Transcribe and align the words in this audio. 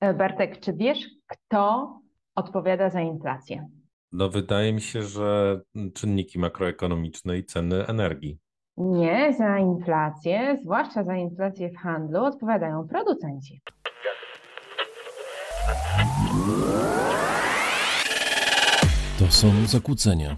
E, 0.00 0.14
Bartek, 0.14 0.60
czy 0.60 0.72
wiesz, 0.72 0.98
kto 1.26 1.92
odpowiada 2.34 2.90
za 2.90 3.00
inflację? 3.00 3.68
No, 4.12 4.28
wydaje 4.28 4.72
mi 4.72 4.80
się, 4.80 5.02
że 5.02 5.60
czynniki 5.94 6.38
makroekonomiczne 6.38 7.38
i 7.38 7.44
ceny 7.44 7.86
energii. 7.86 8.38
Nie, 8.76 9.34
za 9.38 9.58
inflację, 9.58 10.58
zwłaszcza 10.62 11.04
za 11.04 11.16
inflację 11.16 11.70
w 11.70 11.76
handlu, 11.76 12.24
odpowiadają 12.24 12.88
producenci. 12.88 13.60
To 19.18 19.26
są 19.26 19.66
zakłócenia. 19.66 20.36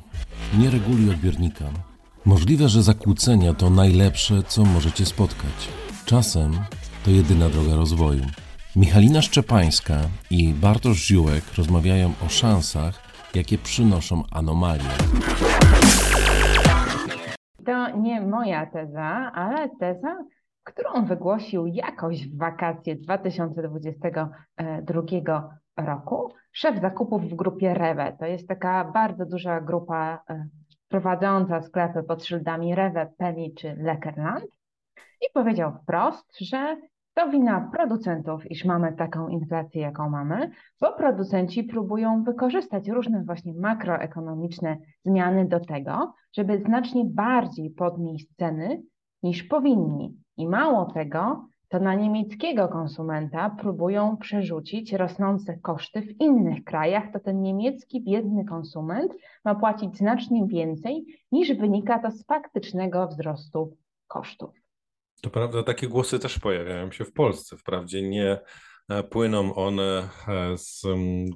Nie 0.58 0.70
reguluj 0.70 1.10
odbiornika. 1.10 1.64
Możliwe, 2.24 2.68
że 2.68 2.82
zakłócenia 2.82 3.54
to 3.54 3.70
najlepsze, 3.70 4.42
co 4.42 4.64
możecie 4.64 5.06
spotkać. 5.06 5.68
Czasem 6.04 6.52
to 7.04 7.10
jedyna 7.10 7.48
droga 7.48 7.76
rozwoju. 7.76 8.22
Michalina 8.76 9.22
Szczepańska 9.22 9.94
i 10.30 10.54
Bartosz 10.54 11.06
Ziółek 11.06 11.44
rozmawiają 11.58 12.12
o 12.26 12.28
szansach, 12.28 12.94
jakie 13.34 13.58
przynoszą 13.58 14.22
anomalie. 14.30 14.90
To 17.66 17.96
nie 17.96 18.20
moja 18.20 18.66
teza, 18.66 19.32
ale 19.34 19.68
teza, 19.80 20.24
którą 20.64 21.04
wygłosił 21.04 21.66
jakoś 21.66 22.28
w 22.28 22.38
wakacje 22.38 22.96
2022 22.96 25.02
roku 25.76 26.32
szef 26.52 26.80
zakupów 26.80 27.30
w 27.30 27.34
grupie 27.34 27.74
Rewe. 27.74 28.16
To 28.18 28.26
jest 28.26 28.48
taka 28.48 28.84
bardzo 28.84 29.26
duża 29.26 29.60
grupa 29.60 30.22
e, 30.30 30.48
prowadząca 30.88 31.62
sklepy 31.62 32.02
pod 32.02 32.24
szyldami 32.24 32.74
Rewe, 32.74 33.12
Penny 33.18 33.50
czy 33.58 33.76
Leckerland. 33.78 34.44
I 35.20 35.26
powiedział 35.34 35.72
wprost, 35.82 36.38
że 36.40 36.76
to 37.14 37.30
wina 37.30 37.70
producentów, 37.72 38.50
iż 38.50 38.64
mamy 38.64 38.92
taką 38.92 39.28
inflację, 39.28 39.82
jaką 39.82 40.10
mamy, 40.10 40.50
bo 40.80 40.92
producenci 40.92 41.64
próbują 41.64 42.24
wykorzystać 42.24 42.88
różne 42.88 43.24
właśnie 43.24 43.54
makroekonomiczne 43.54 44.76
zmiany 45.04 45.48
do 45.48 45.60
tego, 45.60 46.14
żeby 46.36 46.58
znacznie 46.58 47.04
bardziej 47.04 47.70
podnieść 47.70 48.26
ceny 48.36 48.82
niż 49.22 49.42
powinni. 49.42 50.16
I 50.36 50.48
mało 50.48 50.84
tego, 50.84 51.48
to 51.68 51.80
na 51.80 51.94
niemieckiego 51.94 52.68
konsumenta 52.68 53.50
próbują 53.50 54.16
przerzucić 54.16 54.92
rosnące 54.92 55.58
koszty 55.58 56.02
w 56.02 56.20
innych 56.20 56.64
krajach, 56.64 57.12
to 57.12 57.20
ten 57.20 57.42
niemiecki 57.42 58.04
biedny 58.04 58.44
konsument 58.44 59.12
ma 59.44 59.54
płacić 59.54 59.98
znacznie 59.98 60.46
więcej 60.46 61.06
niż 61.32 61.52
wynika 61.52 61.98
to 61.98 62.10
z 62.10 62.26
faktycznego 62.26 63.06
wzrostu 63.06 63.76
kosztów. 64.06 64.59
To 65.22 65.30
prawda, 65.30 65.62
takie 65.62 65.88
głosy 65.88 66.18
też 66.18 66.38
pojawiają 66.38 66.92
się 66.92 67.04
w 67.04 67.12
Polsce. 67.12 67.56
Wprawdzie 67.56 68.08
nie 68.08 68.40
e, 68.88 69.02
płyną 69.02 69.54
one 69.54 70.08
e, 70.28 70.58
z 70.58 70.82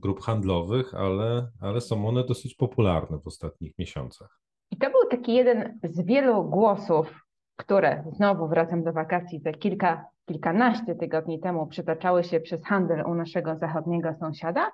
grup 0.03 0.21
handlowych, 0.21 0.95
ale, 0.95 1.49
ale 1.61 1.81
są 1.81 2.09
one 2.09 2.25
dosyć 2.25 2.55
popularne 2.55 3.19
w 3.19 3.27
ostatnich 3.27 3.79
miesiącach. 3.79 4.41
I 4.71 4.77
to 4.77 4.91
był 4.91 5.09
taki 5.11 5.35
jeden 5.35 5.79
z 5.83 6.07
wielu 6.07 6.45
głosów, 6.45 7.25
które 7.57 8.05
znowu 8.13 8.49
wracam 8.49 8.85
do 8.85 8.93
wakacji, 8.93 9.41
te 9.41 9.53
kilka, 9.53 10.05
kilkanaście 10.27 10.95
tygodni 10.95 11.41
temu 11.41 11.67
przytaczały 11.67 12.25
się 12.25 12.41
przez 12.41 12.65
handel 12.65 13.05
u 13.07 13.15
naszego 13.15 13.57
zachodniego 13.57 14.15
sąsiada. 14.15 14.73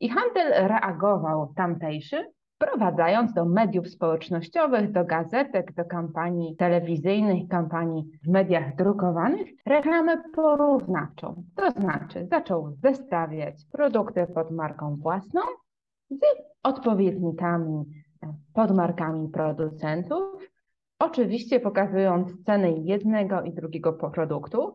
I 0.00 0.08
handel 0.08 0.68
reagował 0.68 1.52
tamtejszy 1.56 2.30
wprowadzając 2.56 3.32
do 3.32 3.44
mediów 3.44 3.88
społecznościowych, 3.88 4.92
do 4.92 5.04
gazetek, 5.04 5.72
do 5.72 5.84
kampanii 5.84 6.56
telewizyjnych, 6.56 7.48
kampanii 7.48 8.04
w 8.24 8.28
mediach 8.28 8.76
drukowanych 8.76 9.48
reklamę 9.66 10.22
porównawczą. 10.34 11.44
To 11.54 11.70
znaczy 11.70 12.26
zaczął 12.30 12.72
zestawiać 12.82 13.54
produkty 13.72 14.26
pod 14.34 14.50
marką 14.50 14.96
własną 14.96 15.40
z 16.10 16.20
odpowiednikami 16.62 17.84
e, 18.22 18.34
pod 18.54 18.76
markami 18.76 19.28
producentów, 19.28 20.50
oczywiście 20.98 21.60
pokazując 21.60 22.44
ceny 22.44 22.74
jednego 22.78 23.42
i 23.42 23.54
drugiego 23.54 23.92
produktu 23.92 24.74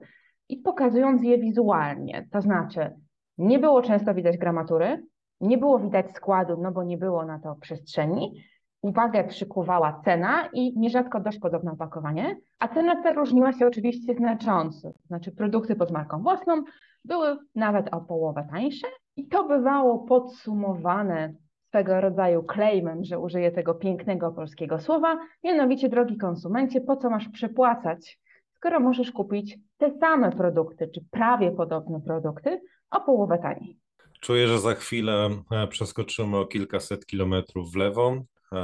i 0.49 0.57
pokazując 0.57 1.23
je 1.23 1.37
wizualnie. 1.37 2.27
To 2.31 2.41
znaczy 2.41 2.95
nie 3.37 3.59
było 3.59 3.81
często 3.81 4.13
widać 4.13 4.37
gramatury, 4.37 5.03
nie 5.41 5.57
było 5.57 5.79
widać 5.79 6.11
składu, 6.11 6.57
no 6.61 6.71
bo 6.71 6.83
nie 6.83 6.97
było 6.97 7.25
na 7.25 7.39
to 7.39 7.55
przestrzeni. 7.55 8.43
Uwagę 8.81 9.23
przykuwała 9.23 10.01
cena 10.05 10.49
i 10.53 10.79
nierzadko 10.79 11.19
dość 11.19 11.39
podobne 11.39 11.71
opakowanie, 11.71 12.37
a 12.59 12.67
cena 12.67 13.03
ta 13.03 13.13
różniła 13.13 13.53
się 13.53 13.67
oczywiście 13.67 14.15
znacząco. 14.15 14.91
Znaczy 15.07 15.31
produkty 15.31 15.75
pod 15.75 15.91
marką 15.91 16.21
własną 16.21 16.63
były 17.05 17.37
nawet 17.55 17.93
o 17.93 18.01
połowę 18.01 18.47
tańsze 18.51 18.87
i 19.15 19.27
to 19.27 19.47
bywało 19.47 19.99
podsumowane 19.99 21.33
swego 21.67 22.01
rodzaju 22.01 22.43
claimem, 22.53 23.03
że 23.03 23.19
użyję 23.19 23.51
tego 23.51 23.73
pięknego 23.73 24.31
polskiego 24.31 24.79
słowa, 24.79 25.17
mianowicie 25.43 25.89
drogi 25.89 26.17
konsumencie, 26.17 26.81
po 26.81 26.95
co 26.95 27.09
masz 27.09 27.29
przepłacać, 27.29 28.19
skoro 28.53 28.79
możesz 28.79 29.11
kupić 29.11 29.57
te 29.77 29.91
same 29.91 30.31
produkty, 30.31 30.87
czy 30.87 31.01
prawie 31.11 31.51
podobne 31.51 32.01
produkty 32.01 32.61
o 32.91 33.01
połowę 33.01 33.37
taniej. 33.37 33.80
Czuję, 34.21 34.47
że 34.47 34.59
za 34.59 34.73
chwilę 34.73 35.29
e, 35.51 35.67
przeskoczymy 35.67 36.37
o 36.37 36.45
kilkaset 36.45 37.05
kilometrów 37.05 37.71
w 37.71 37.75
lewo 37.75 38.15
e, 38.53 38.57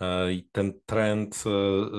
e, 0.00 0.32
i 0.32 0.48
ten 0.52 0.72
trend 0.86 1.44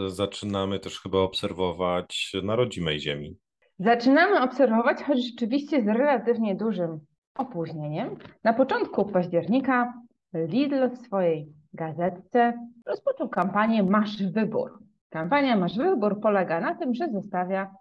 zaczynamy 0.07 0.79
też 0.79 1.01
chyba 1.01 1.17
obserwować 1.17 2.31
na 2.43 2.55
rodzimej 2.55 2.99
ziemi. 2.99 3.37
Zaczynamy 3.79 4.41
obserwować, 4.41 5.03
choć 5.03 5.25
rzeczywiście 5.25 5.83
z 5.83 5.87
relatywnie 5.87 6.55
dużym 6.55 6.99
opóźnieniem. 7.35 8.15
Na 8.43 8.53
początku 8.53 9.05
października 9.05 9.93
Lidl 10.33 10.89
w 10.89 10.97
swojej 10.97 11.47
gazetce 11.73 12.53
rozpoczął 12.85 13.29
kampanię 13.29 13.83
Masz 13.83 14.23
wybór. 14.23 14.79
Kampania 15.09 15.55
Masz 15.57 15.77
wybór 15.77 16.21
polega 16.21 16.59
na 16.59 16.75
tym, 16.75 16.93
że 16.93 17.09
zostawia, 17.11 17.71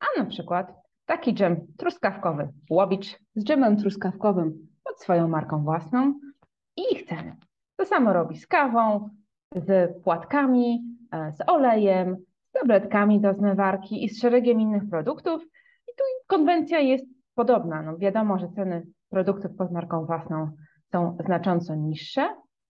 a 0.00 0.20
na 0.20 0.26
przykład 0.26 0.80
Taki 1.10 1.34
dżem 1.34 1.66
truskawkowy, 1.76 2.48
łowicz 2.70 3.18
z 3.34 3.44
dżemem 3.44 3.76
truskawkowym 3.76 4.68
pod 4.84 5.00
swoją 5.00 5.28
marką 5.28 5.64
własną 5.64 6.14
i 6.76 6.82
ich 6.92 7.06
ceny. 7.06 7.36
To 7.76 7.86
samo 7.86 8.12
robi 8.12 8.36
z 8.36 8.46
kawą, 8.46 9.10
z 9.54 10.02
płatkami, 10.04 10.82
e, 11.12 11.32
z 11.32 11.48
olejem, 11.48 12.16
z 12.48 12.52
tabletkami 12.52 13.20
do 13.20 13.34
zmywarki 13.34 14.04
i 14.04 14.08
z 14.08 14.20
szeregiem 14.20 14.60
innych 14.60 14.82
produktów. 14.90 15.42
I 15.88 15.92
tu 15.96 16.04
konwencja 16.26 16.78
jest 16.78 17.06
podobna. 17.34 17.82
No 17.82 17.98
wiadomo, 17.98 18.38
że 18.38 18.48
ceny 18.48 18.86
produktów 19.08 19.56
pod 19.56 19.72
marką 19.72 20.06
własną 20.06 20.50
są 20.92 21.16
znacząco 21.24 21.74
niższe. 21.74 22.28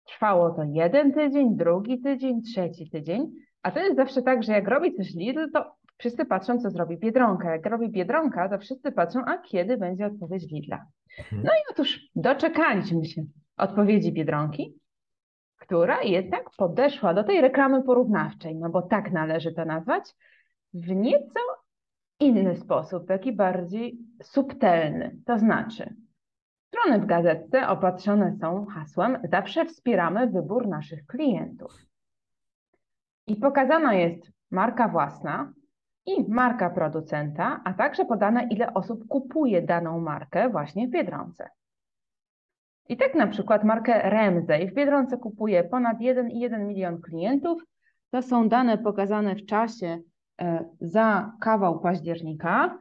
Trwało 0.07 0.49
to 0.49 0.63
jeden 0.63 1.13
tydzień, 1.13 1.55
drugi 1.55 2.01
tydzień, 2.01 2.41
trzeci 2.41 2.89
tydzień. 2.89 3.31
A 3.63 3.71
to 3.71 3.79
jest 3.79 3.95
zawsze 3.95 4.21
tak, 4.21 4.43
że 4.43 4.51
jak 4.51 4.67
robi 4.67 4.93
coś 4.93 5.13
Lidl, 5.15 5.51
to 5.53 5.78
Wszyscy 5.99 6.25
patrzą, 6.25 6.59
co 6.59 6.69
zrobi 6.69 6.97
Biedronka. 6.97 7.51
Jak 7.51 7.65
robi 7.65 7.89
Biedronka, 7.89 8.49
to 8.49 8.57
wszyscy 8.57 8.91
patrzą, 8.91 9.25
a 9.25 9.37
kiedy 9.37 9.77
będzie 9.77 10.05
odpowiedź 10.05 10.51
Lidla. 10.51 10.85
Mhm. 11.19 11.43
No 11.43 11.51
i 11.51 11.71
otóż 11.71 11.99
doczekaliśmy 12.15 13.05
się 13.05 13.23
odpowiedzi 13.57 14.13
Biedronki, 14.13 14.73
która 15.57 16.01
jednak 16.01 16.49
podeszła 16.57 17.13
do 17.13 17.23
tej 17.23 17.41
reklamy 17.41 17.83
porównawczej, 17.83 18.55
no 18.55 18.69
bo 18.69 18.81
tak 18.81 19.11
należy 19.11 19.53
to 19.53 19.65
nazwać, 19.65 20.03
w 20.73 20.89
nieco 20.89 21.39
inny 22.19 22.55
sposób, 22.55 23.07
taki 23.07 23.33
bardziej 23.33 23.97
subtelny. 24.23 25.15
To 25.25 25.39
znaczy, 25.39 25.95
strony 26.67 26.99
w 26.99 27.05
gazetce 27.05 27.67
opatrzone 27.67 28.37
są 28.41 28.65
hasłem 28.65 29.19
Zawsze 29.31 29.65
wspieramy 29.65 30.27
wybór 30.27 30.67
naszych 30.67 31.05
klientów. 31.05 31.71
I 33.27 33.35
pokazana 33.35 33.93
jest 33.93 34.31
marka 34.51 34.87
własna, 34.87 35.53
i 36.09 36.25
marka 36.27 36.69
producenta, 36.69 37.61
a 37.65 37.73
także 37.73 38.05
podane, 38.05 38.47
ile 38.51 38.73
osób 38.73 39.07
kupuje 39.07 39.61
daną 39.61 39.99
markę 39.99 40.49
właśnie 40.49 40.87
w 40.87 40.91
Biedronce. 40.91 41.49
I 42.89 42.97
tak 42.97 43.15
na 43.15 43.27
przykład 43.27 43.63
markę 43.63 44.09
Ramsey 44.09 44.67
w 44.67 44.73
Biedronce 44.73 45.17
kupuje 45.17 45.63
ponad 45.63 45.97
1,1 45.99 46.59
milion 46.59 47.01
klientów. 47.01 47.61
To 48.11 48.21
są 48.21 48.49
dane 48.49 48.77
pokazane 48.77 49.35
w 49.35 49.45
czasie 49.45 50.01
e, 50.41 50.65
za 50.81 51.31
kawał 51.41 51.79
października, 51.79 52.79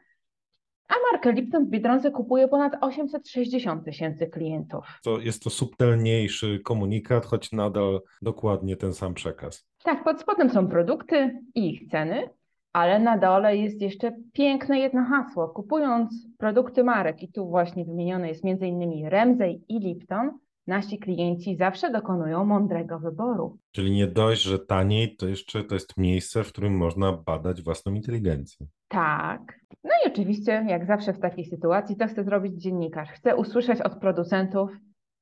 a 0.88 0.94
markę 1.12 1.32
Lipton 1.32 1.66
w 1.66 1.68
Biedronce 1.68 2.10
kupuje 2.10 2.48
ponad 2.48 2.72
860 2.80 3.84
tysięcy 3.84 4.26
klientów. 4.26 4.84
To 5.02 5.18
jest 5.18 5.42
to 5.42 5.50
subtelniejszy 5.50 6.60
komunikat, 6.64 7.26
choć 7.26 7.52
nadal 7.52 8.00
dokładnie 8.22 8.76
ten 8.76 8.92
sam 8.92 9.14
przekaz. 9.14 9.68
Tak, 9.84 10.04
pod 10.04 10.20
spodem 10.20 10.50
są 10.50 10.68
produkty 10.68 11.40
i 11.54 11.70
ich 11.70 11.90
ceny, 11.90 12.28
ale 12.72 12.98
na 12.98 13.18
dole 13.18 13.56
jest 13.56 13.80
jeszcze 13.80 14.12
piękne 14.32 14.78
jedno 14.78 15.04
hasło. 15.04 15.48
Kupując 15.48 16.28
produkty 16.38 16.84
marek, 16.84 17.22
i 17.22 17.32
tu 17.32 17.48
właśnie 17.48 17.84
wymienione 17.84 18.28
jest 18.28 18.44
m.in. 18.44 19.08
Remzej 19.08 19.64
i 19.68 19.78
Lipton, 19.78 20.30
nasi 20.66 20.98
klienci 20.98 21.56
zawsze 21.56 21.90
dokonują 21.90 22.44
mądrego 22.44 22.98
wyboru. 22.98 23.58
Czyli 23.72 23.90
nie 23.90 24.06
dość, 24.06 24.42
że 24.42 24.58
taniej, 24.58 25.16
to 25.16 25.28
jeszcze 25.28 25.64
to 25.64 25.74
jest 25.74 25.96
miejsce, 25.96 26.44
w 26.44 26.48
którym 26.48 26.76
można 26.76 27.12
badać 27.12 27.62
własną 27.62 27.94
inteligencję. 27.94 28.66
Tak. 28.88 29.60
No 29.84 29.90
i 30.04 30.08
oczywiście, 30.12 30.64
jak 30.68 30.86
zawsze 30.86 31.12
w 31.12 31.20
takiej 31.20 31.44
sytuacji, 31.44 31.96
to 31.96 32.06
chce 32.06 32.24
zrobić 32.24 32.62
dziennikarz. 32.62 33.08
Chce 33.08 33.36
usłyszeć 33.36 33.80
od 33.80 33.94
producentów, 33.94 34.70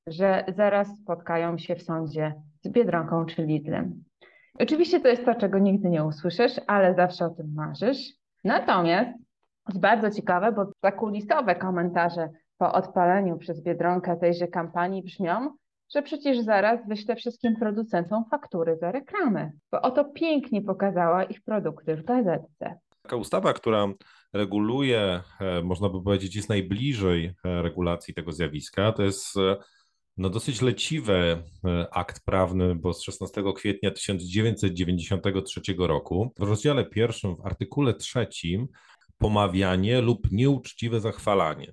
że 0.07 0.45
zaraz 0.57 0.89
spotkają 1.03 1.59
się 1.59 1.77
w 1.77 1.83
sądzie 1.83 2.35
z 2.65 2.69
Biedronką 2.69 3.27
czy 3.27 3.43
Lidlem. 3.43 4.05
Oczywiście 4.59 5.01
to 5.01 5.09
jest 5.09 5.25
to, 5.25 5.35
czego 5.35 5.59
nigdy 5.59 5.91
nie 5.91 6.05
usłyszysz, 6.05 6.53
ale 6.67 6.95
zawsze 6.95 7.25
o 7.27 7.31
tym 7.31 7.55
marzysz. 7.55 7.99
Natomiast 8.45 9.11
jest 9.69 9.81
bardzo 9.81 10.11
ciekawe, 10.11 10.53
bo 10.53 10.67
zakulisowe 10.83 11.55
komentarze 11.55 12.29
po 12.59 12.73
odpaleniu 12.73 13.39
przez 13.39 13.63
Biedronkę 13.63 14.17
tejże 14.17 14.49
kampanii 14.49 15.03
brzmią, 15.03 15.51
że 15.95 16.03
przecież 16.03 16.41
zaraz 16.41 16.89
wyślę 16.89 17.17
wszystkim 17.17 17.57
producentom 17.57 18.25
faktury 18.31 18.77
za 18.77 18.93
reklamy, 18.93 19.53
bo 19.73 19.83
oto 19.83 20.05
pięknie 20.05 20.63
pokazała 20.63 21.25
ich 21.25 21.43
produkty 21.43 21.97
w 21.97 22.05
gazetce. 22.05 22.79
Taka 23.03 23.17
ustawa, 23.17 23.53
która 23.53 23.87
reguluje, 24.33 25.21
e, 25.41 25.63
można 25.63 25.89
by 25.89 26.03
powiedzieć, 26.03 26.37
jest 26.37 26.49
najbliżej 26.49 27.25
e, 27.45 27.63
regulacji 27.63 28.15
tego 28.15 28.33
zjawiska, 28.33 28.93
to 28.93 29.03
jest 29.03 29.37
e, 29.37 29.57
no, 30.17 30.31
dosyć 30.31 30.63
leciwy 30.63 31.43
akt 31.91 32.25
prawny, 32.25 32.75
bo 32.75 32.93
z 32.93 33.03
16 33.03 33.43
kwietnia 33.57 33.91
1993 33.91 35.61
roku 35.79 36.33
w 36.39 36.43
rozdziale 36.43 36.85
pierwszym 36.85 37.37
w 37.37 37.47
artykule 37.47 37.95
trzecim 37.95 38.69
pomawianie 39.19 40.01
lub 40.01 40.33
nieuczciwe 40.33 41.01
zachwalanie. 41.01 41.73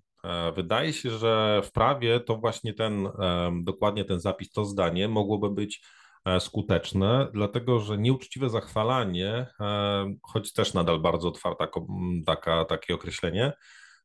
Wydaje 0.55 0.93
się, 0.93 1.09
że 1.09 1.61
w 1.65 1.71
prawie 1.71 2.19
to 2.19 2.37
właśnie 2.37 2.73
ten, 2.73 3.07
dokładnie 3.63 4.05
ten 4.05 4.19
zapis, 4.19 4.51
to 4.51 4.65
zdanie 4.65 5.07
mogłoby 5.07 5.49
być 5.49 5.81
E, 6.25 6.39
skuteczne, 6.39 7.27
dlatego 7.33 7.79
że 7.79 7.97
nieuczciwe 7.97 8.49
zachwalanie, 8.49 9.47
e, 9.59 10.15
choć 10.21 10.53
też 10.53 10.73
nadal 10.73 10.99
bardzo 10.99 11.27
otwarta 11.27 11.67
taka, 12.25 12.65
takie 12.65 12.95
określenie, 12.95 13.53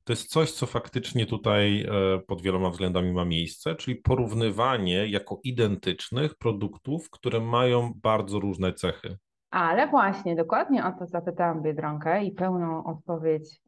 to 0.08 0.12
jest 0.12 0.31
coś, 0.31 0.52
co 0.52 0.66
faktycznie 0.66 1.26
tutaj 1.26 1.82
e, 1.82 2.19
pod 2.19 2.43
wieloma 2.43 2.70
względami 2.70 3.12
ma 3.12 3.25
miejsce, 3.25 3.75
czyli 3.75 3.96
porównywanie 3.96 5.06
jako 5.06 5.40
identycznych 5.44 6.34
produktów, 6.34 7.10
które 7.10 7.40
mają 7.40 7.93
bardzo 8.02 8.40
różne 8.40 8.72
cechy. 8.72 9.16
Ale 9.50 9.88
właśnie, 9.88 10.37
dokładnie 10.37 10.87
o 10.87 10.93
to 10.93 11.06
zapytałam 11.06 11.62
Biedronkę 11.62 12.25
i 12.25 12.32
pełną 12.32 12.84
odpowiedź 12.84 13.60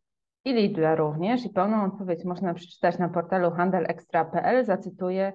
i 0.44 0.52
Lidla 0.52 0.94
również, 0.94 1.44
i 1.44 1.50
pełną 1.50 1.84
odpowiedź 1.84 2.24
można 2.24 2.54
przeczytać 2.54 2.98
na 2.98 3.08
portalu 3.08 3.50
handelextra.pl. 3.50 4.64
Zacytuję 4.64 5.32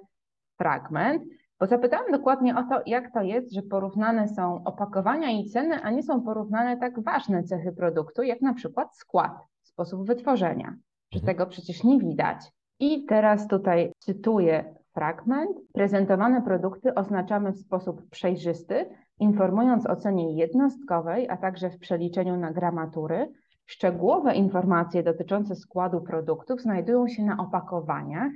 fragment. 0.57 1.23
Bo 1.59 1.65
zapytałam 1.65 2.11
dokładnie 2.11 2.57
o 2.57 2.63
to, 2.63 2.81
jak 2.85 3.13
to 3.13 3.21
jest, 3.21 3.53
że 3.53 3.61
porównane 3.61 4.27
są 4.27 4.63
opakowania 4.63 5.31
i 5.31 5.49
ceny, 5.49 5.81
a 5.83 5.91
nie 5.91 6.03
są 6.03 6.21
porównane 6.21 6.77
tak 6.77 7.03
ważne 7.03 7.43
cechy 7.43 7.71
produktu, 7.71 8.23
jak 8.23 8.41
na 8.41 8.53
przykład 8.53 8.97
skład, 8.97 9.31
sposób 9.63 10.07
wytworzenia, 10.07 10.75
że 11.11 11.19
mhm. 11.19 11.35
tego 11.35 11.49
przecież 11.49 11.83
nie 11.83 11.99
widać. 11.99 12.37
I 12.79 13.05
teraz 13.05 13.47
tutaj 13.47 13.91
cytuję 13.97 14.75
fragment. 14.93 15.57
Prezentowane 15.73 16.41
produkty 16.41 16.95
oznaczamy 16.95 17.51
w 17.51 17.59
sposób 17.59 18.09
przejrzysty, 18.09 18.89
informując 19.19 19.89
o 19.89 19.95
cenie 19.95 20.35
jednostkowej, 20.35 21.29
a 21.29 21.37
także 21.37 21.69
w 21.69 21.79
przeliczeniu 21.79 22.37
na 22.37 22.51
gramatury. 22.51 23.33
Szczegółowe 23.65 24.35
informacje 24.35 25.03
dotyczące 25.03 25.55
składu 25.55 26.01
produktów 26.01 26.61
znajdują 26.61 27.07
się 27.07 27.23
na 27.23 27.37
opakowaniach 27.37 28.31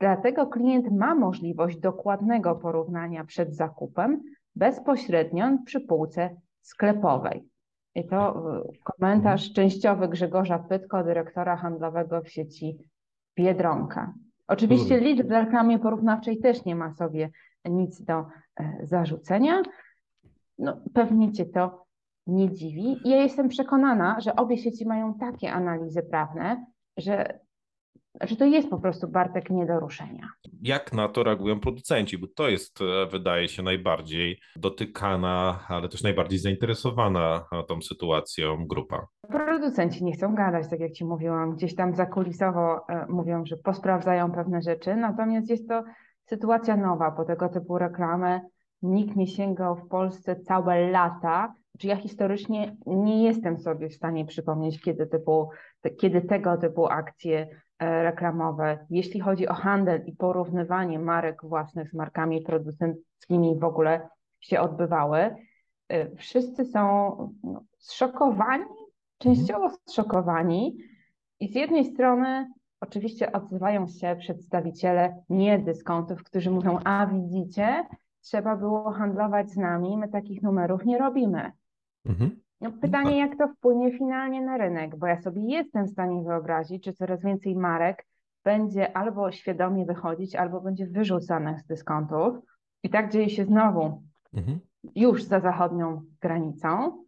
Dlatego 0.00 0.46
klient 0.46 0.92
ma 0.92 1.14
możliwość 1.14 1.78
dokładnego 1.78 2.54
porównania 2.54 3.24
przed 3.24 3.54
zakupem 3.54 4.22
bezpośrednio 4.56 5.58
przy 5.64 5.80
półce 5.80 6.36
sklepowej. 6.62 7.48
I 7.96 8.04
to 8.04 8.42
komentarz 8.84 9.42
mhm. 9.42 9.54
częściowy 9.54 10.08
Grzegorza 10.08 10.58
Pytko, 10.58 11.04
dyrektora 11.04 11.56
handlowego 11.56 12.22
w 12.22 12.28
sieci 12.28 12.78
Biedronka. 13.36 14.14
Oczywiście 14.48 15.00
Lidl 15.00 15.28
w 15.28 15.30
reklamie 15.30 15.78
porównawczej 15.78 16.38
też 16.38 16.64
nie 16.64 16.76
ma 16.76 16.94
sobie 16.94 17.30
nic 17.64 18.02
do 18.02 18.24
e, 18.60 18.78
zarzucenia. 18.82 19.62
No, 20.58 20.80
pewnie 20.94 21.32
Cię 21.32 21.46
to 21.46 21.86
nie 22.26 22.52
dziwi. 22.52 23.00
Ja 23.04 23.16
jestem 23.16 23.48
przekonana, 23.48 24.20
że 24.20 24.36
obie 24.36 24.58
sieci 24.58 24.86
mają 24.86 25.14
takie 25.14 25.52
analizy 25.52 26.02
prawne, 26.02 26.66
że 26.96 27.40
że 28.20 28.36
to 28.36 28.44
jest 28.44 28.70
po 28.70 28.78
prostu 28.78 29.08
Bartek 29.08 29.50
nie 29.50 29.66
do 29.66 29.80
ruszenia. 29.80 30.28
Jak 30.62 30.92
na 30.92 31.08
to 31.08 31.22
reagują 31.22 31.60
producenci? 31.60 32.18
Bo 32.18 32.26
to 32.36 32.48
jest, 32.48 32.80
e, 32.80 33.06
wydaje 33.06 33.48
się, 33.48 33.62
najbardziej 33.62 34.40
dotykana, 34.56 35.60
ale 35.68 35.88
też 35.88 36.02
najbardziej 36.02 36.38
zainteresowana 36.38 37.44
e, 37.52 37.62
tą 37.62 37.82
sytuacją 37.82 38.66
grupa. 38.66 39.06
Producenci 39.28 40.04
nie 40.04 40.12
chcą 40.12 40.34
gadać, 40.34 40.68
tak 40.70 40.80
jak 40.80 40.92
Ci 40.92 41.04
mówiłam. 41.04 41.56
Gdzieś 41.56 41.74
tam 41.74 41.94
zakulisowo 41.94 42.88
e, 42.88 43.06
mówią, 43.08 43.46
że 43.46 43.56
posprawdzają 43.56 44.32
pewne 44.32 44.62
rzeczy, 44.62 44.96
natomiast 44.96 45.50
jest 45.50 45.68
to 45.68 45.84
sytuacja 46.24 46.76
nowa, 46.76 47.10
po 47.10 47.24
tego 47.24 47.48
typu 47.48 47.78
reklamy 47.78 48.40
nikt 48.82 49.16
nie 49.16 49.26
sięgał 49.26 49.76
w 49.76 49.88
Polsce 49.88 50.36
całe 50.36 50.90
lata. 50.90 51.54
Czy 51.78 51.86
ja 51.86 51.96
historycznie 51.96 52.76
nie 52.86 53.24
jestem 53.24 53.58
sobie 53.58 53.88
w 53.88 53.94
stanie 53.94 54.24
przypomnieć, 54.24 54.80
kiedy, 54.80 55.06
typu, 55.06 55.50
kiedy 55.98 56.20
tego 56.20 56.56
typu 56.56 56.86
akcje 56.86 57.48
reklamowe, 57.80 58.86
jeśli 58.90 59.20
chodzi 59.20 59.48
o 59.48 59.54
handel 59.54 60.04
i 60.06 60.12
porównywanie 60.12 60.98
marek 60.98 61.44
własnych 61.44 61.90
z 61.90 61.94
markami 61.94 62.42
producenckimi 62.42 63.58
w 63.58 63.64
ogóle 63.64 64.08
się 64.40 64.60
odbywały, 64.60 65.36
e, 65.88 66.16
wszyscy 66.16 66.64
są 66.64 66.82
no, 67.44 67.64
zszokowani, 67.78 68.64
częściowo 69.18 69.70
zszokowani 69.86 70.76
i 71.40 71.48
z 71.48 71.54
jednej 71.54 71.84
strony 71.84 72.52
oczywiście 72.80 73.32
odzywają 73.32 73.88
się 73.88 74.16
przedstawiciele 74.18 75.22
nie 75.28 75.58
dyskontów, 75.58 76.22
którzy 76.24 76.50
mówią, 76.50 76.78
a 76.84 77.06
widzicie, 77.06 77.84
trzeba 78.20 78.56
było 78.56 78.90
handlować 78.90 79.50
z 79.50 79.56
nami, 79.56 79.96
my 79.96 80.08
takich 80.08 80.42
numerów 80.42 80.84
nie 80.84 80.98
robimy. 80.98 81.52
Mhm. 82.04 82.40
No 82.60 82.72
pytanie, 82.72 83.10
tak. 83.10 83.30
jak 83.30 83.38
to 83.38 83.54
wpłynie 83.54 83.98
finalnie 83.98 84.42
na 84.42 84.56
rynek, 84.56 84.96
bo 84.96 85.06
ja 85.06 85.22
sobie 85.22 85.42
jestem 85.42 85.86
w 85.86 85.90
stanie 85.90 86.22
wyobrazić, 86.22 86.84
że 86.84 86.92
coraz 86.92 87.22
więcej 87.22 87.56
marek 87.56 88.06
będzie 88.44 88.96
albo 88.96 89.32
świadomie 89.32 89.86
wychodzić, 89.86 90.36
albo 90.36 90.60
będzie 90.60 90.86
wyrzucanych 90.86 91.60
z 91.60 91.66
dyskontów. 91.66 92.36
I 92.82 92.90
tak 92.90 93.12
dzieje 93.12 93.30
się 93.30 93.44
znowu 93.44 94.02
mhm. 94.34 94.60
już 94.94 95.24
za 95.24 95.40
zachodnią 95.40 96.02
granicą 96.20 97.04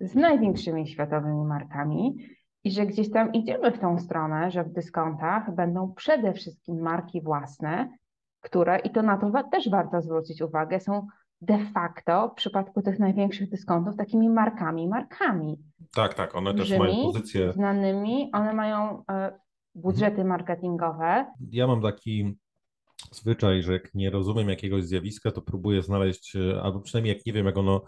z 0.00 0.14
największymi 0.14 0.86
światowymi 0.86 1.44
markami 1.44 2.16
i 2.64 2.70
że 2.70 2.86
gdzieś 2.86 3.10
tam 3.10 3.32
idziemy 3.32 3.72
w 3.72 3.78
tą 3.78 3.98
stronę, 3.98 4.50
że 4.50 4.64
w 4.64 4.72
dyskontach 4.72 5.54
będą 5.54 5.92
przede 5.94 6.32
wszystkim 6.32 6.80
marki 6.80 7.22
własne, 7.22 7.88
które, 8.40 8.78
i 8.78 8.90
to 8.90 9.02
na 9.02 9.16
to 9.16 9.32
też 9.50 9.70
warto 9.70 10.02
zwrócić 10.02 10.42
uwagę, 10.42 10.80
są 10.80 11.06
de 11.40 11.58
facto 11.74 12.28
w 12.28 12.34
przypadku 12.34 12.82
tych 12.82 12.98
największych 12.98 13.50
dyskontów 13.50 13.96
takimi 13.96 14.28
markami, 14.28 14.88
markami. 14.88 15.58
Tak, 15.94 16.14
tak, 16.14 16.34
one 16.34 16.54
też 16.54 16.78
mają 16.78 17.12
pozycje. 17.12 17.52
Znanymi, 17.52 18.30
one 18.32 18.54
mają 18.54 19.04
e, 19.10 19.40
budżety 19.74 20.24
marketingowe. 20.24 21.26
Ja 21.50 21.66
mam 21.66 21.82
taki 21.82 22.38
zwyczaj, 23.12 23.62
że 23.62 23.72
jak 23.72 23.94
nie 23.94 24.10
rozumiem 24.10 24.48
jakiegoś 24.48 24.84
zjawiska, 24.84 25.30
to 25.30 25.42
próbuję 25.42 25.82
znaleźć, 25.82 26.36
e, 26.36 26.62
albo 26.62 26.80
przynajmniej 26.80 27.16
jak 27.16 27.26
nie 27.26 27.32
wiem, 27.32 27.46
jak 27.46 27.56
ono 27.56 27.82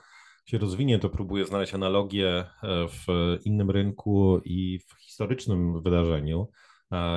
się 0.47 0.59
rozwinie, 0.59 0.99
to 0.99 1.09
próbuję 1.09 1.45
znaleźć 1.45 1.75
analogię 1.75 2.29
e, 2.29 2.45
w 2.89 3.07
innym 3.45 3.71
rynku 3.71 4.41
i 4.45 4.79
w 4.79 5.01
historycznym 5.01 5.83
wydarzeniu. 5.83 6.49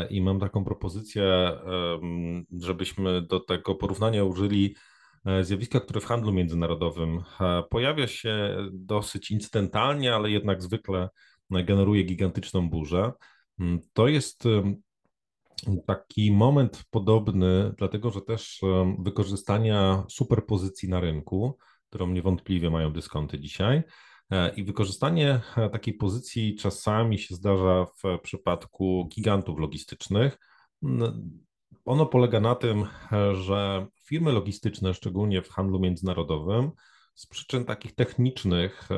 I 0.10 0.22
mam 0.22 0.40
taką 0.40 0.66
propozycję, 0.66 1.52
żebyśmy 2.60 3.22
do 3.22 3.40
tego 3.40 3.76
porównania 3.76 4.24
użyli 4.24 4.76
zjawiska, 5.42 5.80
które 5.80 6.02
w 6.02 6.06
handlu 6.06 6.34
międzynarodowym 6.34 7.24
e, 7.42 7.64
pojawia 7.70 8.08
się 8.08 8.56
dosyć 8.72 9.32
incydentalnie, 9.32 10.16
ale 10.16 10.32
jednak 10.32 10.64
zwykle 10.64 11.10
generuje 11.50 12.04
gigantyczną 12.04 12.70
burzę. 12.70 13.12
Mm, 13.60 13.80
to 13.94 14.08
jest 14.08 14.44
taki 15.88 16.32
moment 16.32 16.84
podobny, 16.90 17.74
dlatego 17.78 18.12
że 18.12 18.22
też 18.22 18.62
wykorzystania 19.00 20.04
superpozycji 20.10 20.90
na 20.90 21.00
rynku, 21.00 21.58
którą 21.90 22.08
niewątpliwie 22.08 22.70
mają 22.70 22.94
dyskonty 22.94 23.40
dzisiaj, 23.40 23.84
e, 24.32 24.56
i 24.56 24.64
wykorzystanie 24.64 25.42
takiej 25.72 25.94
pozycji 25.94 26.56
czasami 26.56 27.20
się 27.20 27.36
zdarza 27.36 27.86
w 27.86 28.20
przypadku 28.22 29.08
gigantów 29.16 29.60
logistycznych. 29.60 30.38
Ono 31.86 32.06
polega 32.06 32.40
na 32.40 32.56
tym, 32.56 32.86
że 33.34 33.88
firmy 34.06 34.32
logistyczne, 34.32 34.94
szczególnie 34.94 35.42
w 35.42 35.50
handlu 35.50 35.80
międzynarodowym, 35.80 36.72
z 37.16 37.26
przyczyn 37.26 37.66
takich 37.66 37.96
technicznych, 37.96 38.90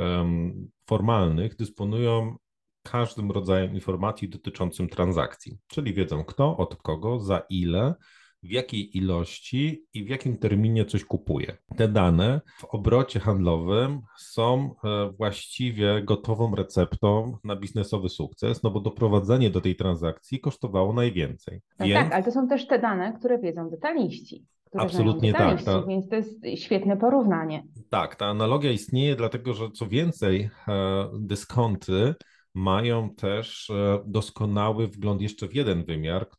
formalnych, 0.86 1.56
dysponują 1.56 2.36
każdym 2.84 3.32
rodzajem 3.32 3.74
informacji 3.74 4.30
dotyczącym 4.30 4.90
transakcji, 4.90 5.60
czyli 5.68 5.94
wiedzą 5.94 6.24
kto, 6.24 6.58
od 6.58 6.76
kogo, 6.76 7.20
za 7.20 7.42
ile 7.50 7.96
w 8.44 8.52
jakiej 8.52 8.98
ilości 8.98 9.86
i 9.94 10.04
w 10.04 10.10
jakim 10.10 10.38
terminie 10.38 10.86
coś 10.86 11.06
kupuje. 11.06 11.58
Te 11.78 11.88
dane 11.88 12.42
w 12.58 12.66
obrocie 12.66 13.20
handlowym 13.20 14.02
są 14.18 14.76
e, 14.84 15.12
właściwie 15.18 16.02
gotową 16.04 16.56
receptą 16.56 17.38
na 17.44 17.56
biznesowy 17.56 18.10
sukces, 18.10 18.64
no 18.64 18.72
bo 18.72 18.80
doprowadzenie 18.80 19.50
do 19.50 19.62
tej 19.62 19.76
transakcji 19.76 20.40
kosztowało 20.40 20.94
najwięcej. 20.94 21.62
No 21.80 21.86
Więc... 21.86 22.00
Tak, 22.00 22.14
ale 22.14 22.24
to 22.24 22.32
są 22.32 22.48
też 22.48 22.68
te 22.68 22.80
dane, 22.80 23.14
które 23.20 23.40
wiedzą 23.40 23.70
detaliści. 23.70 24.46
Absolutnie 24.74 25.34
tak, 25.34 25.64
ta- 25.64 25.84
Więc 25.88 26.10
to 26.10 26.16
jest 26.16 26.46
świetne 26.56 26.98
porównanie. 26.98 27.64
Tak, 27.90 28.16
ta 28.16 28.26
analogia 28.26 28.72
istnieje, 28.72 29.16
dlatego 29.16 29.54
że 29.54 29.72
co 29.72 29.88
więcej, 29.88 30.50
e, 30.68 31.10
dyskonty 31.20 32.16
mają 32.54 33.16
też 33.16 33.70
e, 33.70 34.04
doskonały 34.06 34.88
wgląd 34.88 35.22
jeszcze 35.22 35.48
w 35.48 35.56
jeden 35.56 35.86
wymiar, 35.86 36.30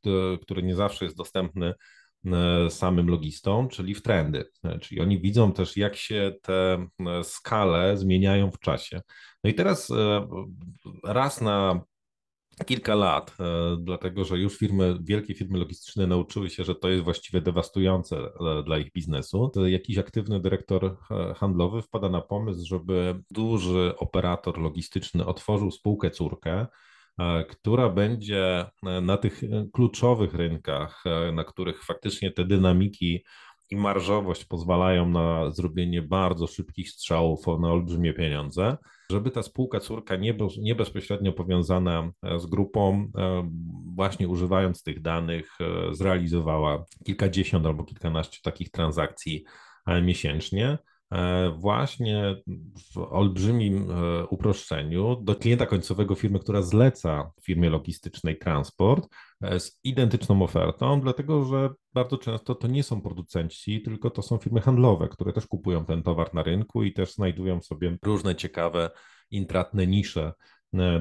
który, 0.42 0.62
nie 0.62 0.74
zawsze 0.74 1.04
jest 1.04 1.16
dostępny 1.16 1.74
e, 2.26 2.70
samym 2.70 3.08
logistom, 3.08 3.68
czyli 3.68 3.94
w 3.94 4.02
trendy. 4.02 4.44
Czyli 4.80 5.00
oni 5.00 5.20
widzą 5.20 5.52
też, 5.52 5.76
jak 5.76 5.96
się 5.96 6.32
te 6.42 6.86
skale 7.22 7.96
zmieniają 7.96 8.50
w 8.50 8.58
czasie. 8.58 9.00
No 9.44 9.50
i 9.50 9.54
teraz 9.54 9.92
raz 11.04 11.40
na 11.40 11.80
kilka 12.66 12.94
lat, 12.94 13.36
e, 13.40 13.76
dlatego 13.80 14.24
że 14.24 14.38
już 14.38 14.56
firmy, 14.56 14.98
wielkie 15.02 15.34
firmy 15.34 15.58
logistyczne 15.58 16.06
nauczyły 16.06 16.50
się, 16.50 16.64
że 16.64 16.74
to 16.74 16.88
jest 16.88 17.04
właściwie 17.04 17.40
dewastujące 17.40 18.16
e, 18.16 18.62
dla 18.62 18.78
ich 18.78 18.92
biznesu. 18.92 19.52
Jakiś 19.66 19.98
aktywny 19.98 20.40
dyrektor 20.40 20.96
e, 21.10 21.34
handlowy 21.34 21.82
wpada 21.82 22.08
na 22.08 22.20
pomysł, 22.20 22.66
żeby 22.66 23.22
duży 23.30 23.94
operator 23.96 24.58
logistyczny 24.58 25.26
otworzył 25.26 25.70
spółkę 25.70 26.10
córkę, 26.10 26.66
która 27.48 27.88
będzie 27.88 28.66
na 29.02 29.16
tych 29.16 29.40
kluczowych 29.72 30.34
rynkach, 30.34 31.04
na 31.32 31.44
których 31.44 31.84
faktycznie 31.84 32.30
te 32.30 32.44
dynamiki 32.44 33.24
i 33.70 33.76
marżowość 33.76 34.44
pozwalają 34.44 35.08
na 35.08 35.50
zrobienie 35.50 36.02
bardzo 36.02 36.46
szybkich 36.46 36.90
strzałów 36.90 37.46
na 37.46 37.72
olbrzymie 37.72 38.14
pieniądze 38.14 38.76
żeby 39.12 39.30
ta 39.30 39.42
spółka 39.42 39.80
córka 39.80 40.16
nie, 40.16 40.34
bez, 40.34 40.56
nie 40.56 40.74
bezpośrednio 40.74 41.32
powiązana 41.32 42.12
e, 42.22 42.38
z 42.38 42.46
grupą, 42.46 43.10
e, 43.18 43.50
właśnie 43.94 44.28
używając 44.28 44.82
tych 44.82 45.02
danych, 45.02 45.50
e, 45.60 45.94
zrealizowała 45.94 46.84
kilkadziesiąt 47.04 47.66
albo 47.66 47.84
kilkanaście 47.84 48.38
takich 48.42 48.70
transakcji 48.70 49.44
miesięcznie. 50.02 50.78
E, 51.12 51.50
Właśnie 51.50 52.36
w 52.94 52.98
olbrzymim 52.98 53.90
e, 53.90 54.26
uproszczeniu 54.26 55.16
do 55.22 55.34
klienta 55.34 55.66
końcowego 55.66 56.14
firmy, 56.14 56.38
która 56.38 56.62
zleca 56.62 57.30
firmie 57.42 57.70
logistycznej 57.70 58.38
transport 58.38 59.08
e, 59.42 59.60
z 59.60 59.80
identyczną 59.84 60.42
ofertą, 60.42 61.00
dlatego 61.00 61.44
że 61.44 61.70
bardzo 61.92 62.18
często 62.18 62.54
to 62.54 62.68
nie 62.68 62.82
są 62.82 63.00
producenci, 63.00 63.82
tylko 63.82 64.10
to 64.10 64.22
są 64.22 64.38
firmy 64.38 64.60
handlowe, 64.60 65.08
które 65.08 65.32
też 65.32 65.46
kupują 65.46 65.84
ten 65.84 66.02
towar 66.02 66.34
na 66.34 66.42
rynku 66.42 66.82
i 66.82 66.92
też 66.92 67.14
znajdują 67.14 67.60
sobie 67.60 67.96
różne 68.02 68.36
ciekawe, 68.36 68.90
intratne 69.30 69.86
nisze 69.86 70.32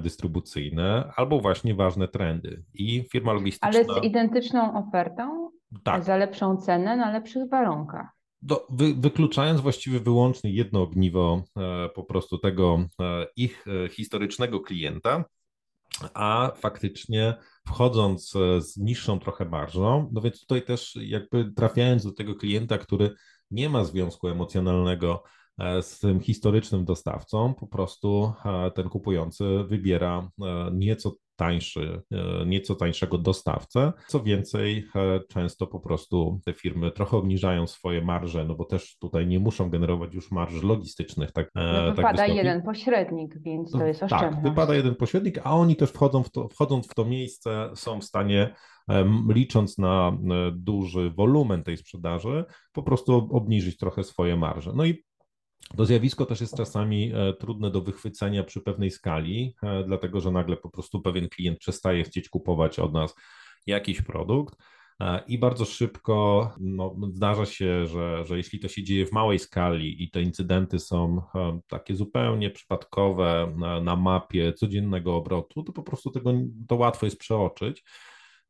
dystrybucyjne 0.02 1.12
albo 1.16 1.40
właśnie 1.40 1.76
ważne 1.76 2.08
trendy. 2.08 2.64
I 2.74 3.06
firma 3.12 3.34
logistyczna. 3.34 3.68
Ale 3.70 4.02
z 4.02 4.04
identyczną 4.04 4.88
ofertą, 4.88 5.50
tak, 5.84 6.04
za 6.04 6.18
lepszą 6.18 6.58
cenę, 6.58 6.98
na 6.98 7.12
lepszych 7.12 7.50
warunkach. 7.50 8.17
Do, 8.42 8.68
wy, 8.70 8.94
wykluczając 8.94 9.62
właściwie 9.62 10.00
wyłącznie 10.00 10.52
jedno 10.52 10.82
ogniwo 10.82 11.44
e, 11.58 11.90
po 11.90 12.04
prostu 12.04 12.38
tego 12.38 12.88
e, 13.02 13.28
ich 13.36 13.66
e, 13.68 13.90
historycznego 13.90 14.60
klienta, 14.60 15.26
a 16.14 16.52
faktycznie 16.56 17.36
wchodząc 17.68 18.36
e, 18.36 18.62
z 18.62 18.78
niższą 18.78 19.20
trochę 19.20 19.46
marżą, 19.46 20.10
no 20.14 20.22
więc 20.22 20.40
tutaj 20.40 20.62
też 20.62 20.98
jakby 21.02 21.54
trafiając 21.54 22.04
do 22.04 22.14
tego 22.14 22.36
klienta, 22.36 22.78
który 22.78 23.14
nie 23.52 23.70
ma 23.70 23.84
związku 23.84 24.28
emocjonalnego 24.28 25.24
e, 25.60 25.82
z 25.84 26.00
tym 26.00 26.20
historycznym 26.20 26.86
dostawcą, 26.86 27.54
po 27.54 27.68
prostu 27.68 28.34
ten 28.76 28.90
kupujący 28.90 29.64
wybiera 29.68 30.30
nieco 30.72 31.16
tańszy, 31.38 32.02
e, 32.12 32.46
nieco 32.46 32.76
tańszego 32.76 33.18
dostawcę. 33.18 33.94
Co 34.08 34.24
więcej, 34.24 34.88
e, 34.96 35.20
często 35.30 35.68
po 35.68 35.80
prostu 35.80 36.40
te 36.46 36.54
firmy 36.54 36.92
trochę 36.92 37.18
obniżają 37.18 37.68
swoje 37.68 38.02
marże, 38.02 38.46
no 38.46 38.56
bo 38.56 38.66
też 38.66 38.98
tutaj 38.98 39.28
nie 39.28 39.40
muszą 39.40 39.70
generować 39.70 40.14
już 40.14 40.32
marż 40.32 40.64
logistycznych 40.64 41.32
tak, 41.32 41.52
e, 41.56 41.74
No 41.74 41.88
tak 41.88 41.96
wypada 41.96 42.28
jeden 42.28 42.62
pośrednik, 42.62 43.42
więc 43.42 43.72
to 43.72 43.86
jest 43.86 44.04
oszczędność. 44.04 44.36
Tak, 44.36 44.44
wypada 44.44 44.76
jeden 44.76 44.96
pośrednik, 44.96 45.40
a 45.44 45.56
oni 45.56 45.76
też 45.76 45.90
wchodzą 45.90 46.24
w 46.24 46.32
to, 46.32 46.48
wchodząc 46.48 46.88
w 46.88 46.94
to 46.94 47.06
miejsce, 47.06 47.70
są 47.76 48.00
w 48.00 48.04
stanie, 48.04 48.56
licząc 49.30 49.78
na 49.78 50.18
duży 50.52 51.12
wolumen 51.12 51.64
tej 51.64 51.78
sprzedaży, 51.78 52.46
po 52.74 52.84
prostu 52.84 53.14
ob- 53.14 53.34
obniżyć 53.34 53.78
trochę 53.78 54.04
swoje 54.04 54.38
marże. 54.38 54.72
No 54.76 54.86
i 54.86 55.04
to 55.76 55.86
zjawisko 55.86 56.26
też 56.26 56.42
jest 56.42 56.58
czasami 56.58 57.12
e, 57.14 57.34
trudne 57.34 57.72
do 57.72 57.82
wychwycenia 57.82 58.44
przy 58.44 58.62
pewnej 58.62 58.92
skali, 58.92 59.56
e, 59.64 59.84
dlatego 59.84 60.22
że 60.22 60.32
nagle 60.32 60.58
po 60.58 60.70
prostu 60.70 61.02
pewien 61.02 61.30
klient 61.30 61.60
przestaje 61.60 62.04
chcieć 62.04 62.30
kupować 62.30 62.80
od 62.80 62.94
nas 62.94 63.16
jakiś 63.66 64.02
produkt. 64.02 64.56
e, 65.02 65.24
I 65.28 65.40
bardzo 65.40 65.66
szybko 65.66 66.50
no, 66.60 66.96
zdarza 67.14 67.46
się, 67.46 67.88
że, 67.88 68.26
że 68.26 68.38
jeśli 68.38 68.60
to 68.60 68.68
się 68.68 68.84
dzieje 68.84 69.06
w 69.06 69.12
małej 69.12 69.40
skali 69.40 70.04
i 70.04 70.12
te 70.12 70.22
incydenty 70.22 70.80
są 70.80 71.22
takie 71.68 71.96
zupełnie 71.96 72.50
przypadkowe 72.50 73.54
na, 73.58 73.82
na 73.82 73.96
mapie 73.96 74.54
codziennego 74.54 75.16
obrotu, 75.16 75.64
to 75.64 75.74
po 75.74 75.84
prostu 75.84 76.12
tego 76.12 76.34
to 76.68 76.76
łatwo 76.76 77.06
jest 77.06 77.20
przeoczyć. 77.20 77.84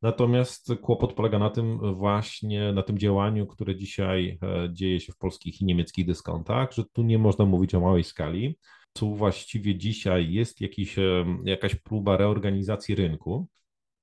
Natomiast 0.02 0.72
kłopot 0.82 1.12
polega 1.12 1.38
na 1.38 1.50
tym 1.50 1.94
właśnie, 1.94 2.72
na 2.72 2.82
tym 2.82 2.98
działaniu, 2.98 3.46
które 3.46 3.76
dzisiaj 3.76 4.38
e, 4.42 4.68
dzieje 4.72 5.00
się 5.00 5.12
w 5.12 5.16
polskich 5.16 5.60
i 5.60 5.64
niemieckich 5.64 6.06
dyskontach, 6.06 6.72
że 6.72 6.84
tu 6.92 7.02
nie 7.02 7.18
można 7.18 7.44
mówić 7.44 7.74
o 7.74 7.80
małej 7.80 8.04
skali. 8.04 8.58
Tu 8.92 9.14
właściwie 9.14 9.78
dzisiaj 9.78 10.32
jest 10.32 10.60
jakiś, 10.60 10.98
e, 10.98 11.24
jakaś 11.44 11.74
próba 11.74 12.16
reorganizacji 12.16 12.94
rynku. 12.94 13.48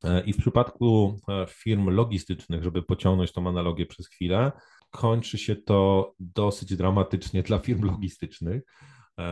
E, 0.04 0.24
I 0.24 0.34
w 0.34 0.38
przypadku 0.38 1.20
firm 1.50 1.90
logistycznych, 1.90 2.64
żeby 2.64 2.84
pociągnąć 2.84 3.32
tą 3.32 3.48
analogię 3.48 3.86
przez 3.86 4.08
chwilę, 4.08 4.52
kończy 4.92 5.38
się 5.38 5.56
to 5.56 6.14
dosyć 6.20 6.76
dramatycznie 6.76 7.44
dla 7.50 7.60
firm 7.60 7.84
logistycznych, 7.84 8.64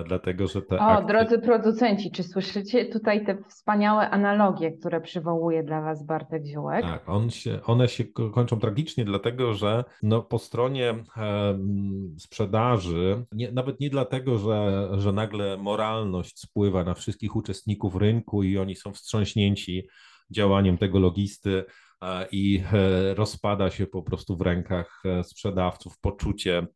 dlatego 0.08 0.48
że 0.48 0.62
te 0.62 0.80
O, 0.80 1.04
drodzy 1.06 1.40
producenci, 1.40 2.12
czy 2.12 2.24
słyszycie 2.24 2.86
tutaj 2.86 3.26
te 3.26 3.38
wspaniałe 3.48 4.10
analogie, 4.10 4.72
które 4.72 5.02
przywołuje 5.02 5.64
dla 5.64 5.82
Was 5.82 6.06
Bartek 6.06 6.46
Ziółek? 6.46 6.82
Tak, 6.82 7.10
on 7.10 7.30
się, 7.30 7.60
one 7.64 7.88
się 7.88 8.04
ko- 8.06 8.30
kończą 8.30 8.60
tragicznie, 8.60 9.06
dlatego 9.06 9.54
że 9.54 9.84
no, 10.04 10.22
po 10.22 10.40
stronie 10.40 10.90
em, 11.18 12.16
sprzedaży, 12.20 13.26
nie, 13.32 13.52
nawet 13.52 13.80
nie 13.80 13.90
dlatego, 13.90 14.38
że, 14.38 14.90
że 14.98 15.14
nagle 15.14 15.58
moralność 15.58 16.40
spływa 16.40 16.84
na 16.84 16.94
wszystkich 16.94 17.36
uczestników 17.36 17.96
rynku 17.96 18.44
i 18.44 18.58
oni 18.58 18.76
są 18.76 18.94
wstrząśnięci 18.94 19.88
działaniem 20.32 20.78
tego 20.78 21.00
logisty 21.00 21.64
e, 22.04 22.28
i 22.32 22.64
e, 22.74 23.14
rozpada 23.14 23.70
się 23.70 23.88
po 23.88 24.04
prostu 24.04 24.38
w 24.38 24.42
rękach 24.42 25.02
e, 25.06 25.24
sprzedawców 25.24 26.00
poczucie 26.00 26.68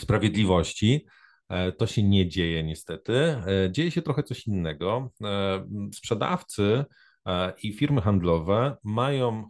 sprawiedliwości. 0.00 1.06
E, 1.48 1.72
To 1.72 1.86
się 1.86 2.02
nie 2.02 2.28
dzieje 2.28 2.62
niestety. 2.64 3.14
E, 3.16 3.70
Dzieje 3.70 3.90
się 3.90 4.02
trochę 4.02 4.22
coś 4.22 4.46
innego. 4.46 5.10
E, 5.24 5.66
Sprzedawcy 5.94 6.84
i 7.62 7.72
firmy 7.72 8.00
handlowe 8.00 8.76
mają 8.84 9.48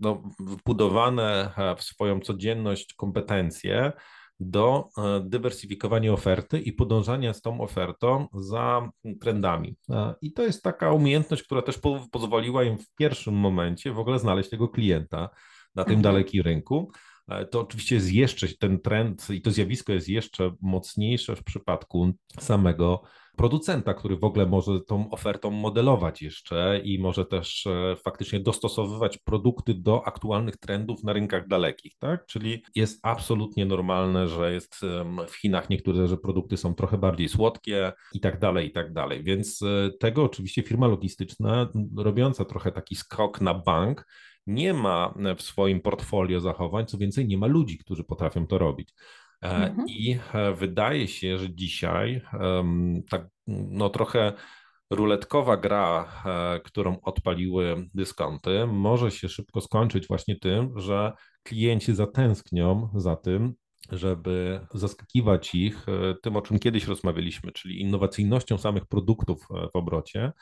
no, 0.00 0.22
wbudowane 0.40 1.50
w 1.76 1.82
swoją 1.82 2.20
codzienność 2.20 2.94
kompetencje 2.94 3.92
do 4.40 4.88
dywersyfikowania 5.20 6.12
oferty 6.12 6.58
i 6.60 6.72
podążania 6.72 7.34
z 7.34 7.40
tą 7.42 7.60
ofertą 7.60 8.26
za 8.34 8.90
trendami. 9.20 9.76
I 10.22 10.32
to 10.32 10.42
jest 10.42 10.62
taka 10.62 10.92
umiejętność, 10.92 11.42
która 11.42 11.62
też 11.62 11.78
po, 11.78 12.06
pozwoliła 12.12 12.64
im 12.64 12.78
w 12.78 12.94
pierwszym 12.94 13.34
momencie 13.34 13.92
w 13.92 13.98
ogóle 13.98 14.18
znaleźć 14.18 14.50
tego 14.50 14.68
klienta 14.68 15.28
na 15.74 15.84
tym 15.84 15.96
Mhm. 15.96 16.02
dalekim 16.02 16.42
rynku. 16.42 16.92
E, 17.28 17.46
To 17.46 17.60
oczywiście 17.60 17.94
jest 17.94 18.12
jeszcze 18.12 18.48
ten 18.48 18.80
trend 18.80 19.30
i 19.30 19.42
to 19.42 19.50
zjawisko 19.50 19.92
jest 19.92 20.08
jeszcze 20.08 20.52
mocniejsze 20.60 21.36
w 21.36 21.44
przypadku 21.44 22.12
samego 22.40 23.02
producenta, 23.36 23.94
który 23.94 24.16
w 24.16 24.24
ogóle 24.24 24.46
może 24.46 24.80
tą 24.80 25.10
ofertą 25.10 25.50
modelować 25.50 26.22
jeszcze 26.22 26.80
i 26.84 26.98
może 26.98 27.26
też 27.26 27.66
e, 27.66 27.96
faktycznie 27.96 28.40
dostosowywać 28.40 29.18
produkty 29.18 29.74
do 29.74 30.06
aktualnych 30.06 30.56
trendów 30.56 31.04
na 31.04 31.12
rynkach 31.12 31.48
dalekich, 31.48 31.96
tak? 31.98 32.26
Czyli 32.26 32.62
jest 32.74 33.00
absolutnie 33.02 33.66
normalne, 33.66 34.28
że 34.28 34.52
jest 34.52 34.80
w 35.28 35.34
Chinach 35.34 35.70
niektóre 35.70 36.08
że 36.08 36.16
produkty 36.16 36.56
są 36.56 36.74
trochę 36.74 36.98
bardziej 36.98 37.28
słodkie 37.28 37.92
i 38.14 38.20
tak 38.20 38.38
dalej, 38.38 38.68
i 38.68 38.72
tak 38.72 38.92
dalej. 38.92 39.24
Więc 39.24 39.62
e, 39.62 39.90
tego 40.00 40.24
oczywiście 40.24 40.62
firma 40.62 40.86
logistyczna 40.86 41.68
robiąca 41.96 42.44
trochę 42.44 42.72
taki 42.72 42.96
skok 42.96 43.40
na 43.40 43.54
bank 43.54 44.04
nie 44.48 44.74
ma 44.74 45.14
w 45.36 45.42
swoim 45.42 45.80
portfolio 45.80 46.40
zachowań, 46.40 46.86
co 46.86 46.98
więcej, 46.98 47.28
nie 47.28 47.38
ma 47.38 47.46
ludzi, 47.46 47.78
którzy 47.78 48.04
potrafią 48.04 48.46
to 48.46 48.58
robić. 48.58 48.94
E, 49.42 49.48
Mhm. 49.50 49.88
I 49.88 50.18
e, 50.34 50.52
wydaje 50.54 51.08
się, 51.08 51.38
że 51.38 51.54
dzisiaj 51.54 52.22
tak 53.10 53.28
no 53.46 53.88
trochę 53.90 54.32
ruletkowa 54.90 55.56
gra, 55.56 56.12
e, 56.26 56.60
którą 56.60 57.00
odpaliły 57.00 57.88
dyskonty, 57.94 58.66
może 58.66 59.10
się 59.10 59.28
szybko 59.28 59.60
skończyć 59.60 60.08
właśnie 60.08 60.36
tym, 60.38 60.80
że 60.80 61.12
klienci 61.42 61.94
zatęsknią 61.94 62.90
za 62.94 63.16
tym, 63.16 63.54
żeby 63.92 64.66
zaskakiwać 64.74 65.54
ich 65.54 65.86
e, 65.88 66.14
tym, 66.22 66.36
o 66.36 66.42
czym 66.42 66.58
kiedyś 66.58 66.86
rozmawialiśmy, 66.86 67.52
czyli 67.52 67.80
innowacyjnością 67.80 68.58
samych 68.58 68.86
produktów 68.86 69.38
e, 69.50 69.68
w 69.72 69.76
obrocie. 69.76 70.32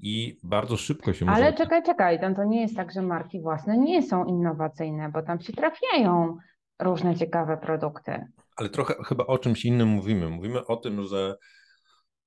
I 0.00 0.38
bardzo 0.42 0.76
szybko 0.76 1.12
się 1.12 1.26
Ale 1.26 1.44
może... 1.44 1.56
czekaj, 1.56 1.82
czekaj, 1.82 2.20
tam 2.20 2.34
to 2.34 2.44
nie 2.44 2.60
jest 2.60 2.76
tak, 2.76 2.92
że 2.92 3.02
marki 3.02 3.40
własne 3.40 3.78
nie 3.78 4.02
są 4.02 4.24
innowacyjne, 4.24 5.10
bo 5.10 5.22
tam 5.22 5.40
się 5.40 5.52
trafiają 5.52 6.36
różne 6.82 7.16
ciekawe 7.16 7.56
produkty. 7.56 8.26
Ale 8.56 8.68
trochę 8.68 8.94
chyba 9.04 9.26
o 9.26 9.38
czymś 9.38 9.64
innym 9.64 9.88
mówimy. 9.88 10.30
Mówimy 10.30 10.66
o 10.66 10.76
tym, 10.76 11.02
że 11.02 11.36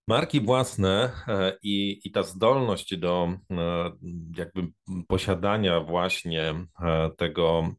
Marki 0.08 0.42
własne 0.42 1.12
e, 1.28 1.58
i, 1.64 2.00
i 2.04 2.12
ta 2.12 2.24
zdolność 2.24 2.98
do 2.98 3.30
e, 3.52 3.92
jakby 4.38 4.68
posiadania 5.08 5.82
właśnie 5.82 6.56
e, 6.82 7.12
tego 7.18 7.70